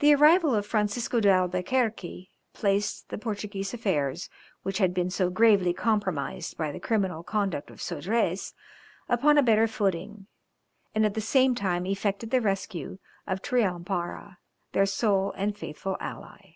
The 0.00 0.16
arrival 0.16 0.52
of 0.52 0.66
Francisco 0.66 1.20
d'Albuquerque 1.20 2.32
placed 2.54 3.08
the 3.08 3.16
Portuguese 3.18 3.72
affairs, 3.72 4.28
which 4.64 4.78
had 4.78 4.92
been 4.92 5.10
so 5.10 5.30
gravely 5.30 5.72
compromised 5.72 6.56
by 6.58 6.72
the 6.72 6.80
criminal 6.80 7.22
conduct 7.22 7.70
of 7.70 7.80
Sodrez, 7.80 8.52
upon 9.08 9.38
a 9.38 9.42
better 9.44 9.68
footing, 9.68 10.26
and 10.92 11.06
at 11.06 11.14
the 11.14 11.20
same 11.20 11.54
time 11.54 11.86
effected 11.86 12.32
the 12.32 12.40
rescue 12.40 12.98
of 13.24 13.42
Triumpara, 13.42 14.38
their 14.72 14.86
sole 14.86 15.30
and 15.36 15.56
faithful 15.56 15.96
ally. 16.00 16.54